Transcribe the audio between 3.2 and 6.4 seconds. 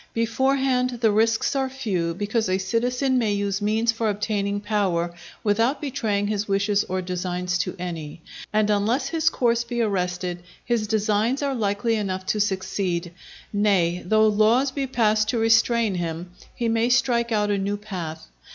use means for obtaining power without betraying